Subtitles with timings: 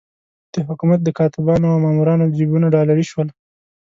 [0.53, 3.27] د حکومت د کاتبانو او مامورانو جېبونه ډالري شول.